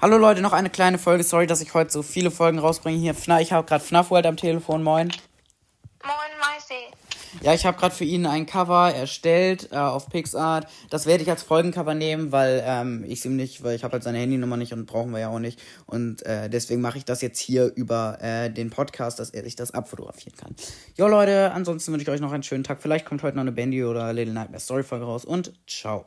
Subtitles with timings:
[0.00, 1.24] Hallo Leute, noch eine kleine Folge.
[1.24, 2.98] Sorry, dass ich heute so viele Folgen rausbringe.
[2.98, 4.84] Hier, FNAF, ich habe gerade FNAF World halt am Telefon.
[4.84, 5.08] Moin.
[6.04, 7.44] Moin, Maisi.
[7.44, 10.68] Ja, ich habe gerade für ihn ein Cover erstellt äh, auf PixArt.
[10.88, 14.04] Das werde ich als Folgencover nehmen, weil ähm, ich ihm nicht, weil ich habe halt
[14.04, 15.60] seine Handynummer nicht und brauchen wir ja auch nicht.
[15.86, 19.56] Und äh, deswegen mache ich das jetzt hier über äh, den Podcast, dass er sich
[19.56, 20.54] das abfotografieren kann.
[20.96, 22.80] Jo Leute, ansonsten wünsche ich euch noch einen schönen Tag.
[22.80, 26.06] Vielleicht kommt heute noch eine Bandy oder Little Nightmare Story Folge raus und ciao.